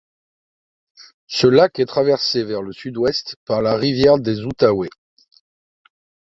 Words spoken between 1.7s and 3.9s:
est traversé vers le Sud-Ouest par la